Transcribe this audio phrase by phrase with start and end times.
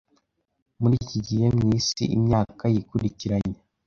[0.81, 3.57] Muri iki gihe mu Isi imyaka yikurikiranya